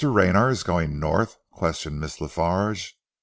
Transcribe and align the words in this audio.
RAYNER 0.03 0.49
is 0.49 0.63
going 0.63 0.87
to 0.87 0.93
the 0.95 0.99
North?" 0.99 1.37
questioned 1.51 1.99
Miss 2.01 2.19
La 2.19 2.27
Farge. 2.27 2.95